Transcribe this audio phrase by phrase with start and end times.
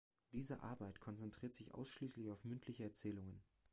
[0.33, 3.39] Diese Arbeit konzentriert sich ausschließlich auf mündliche Erzählungen.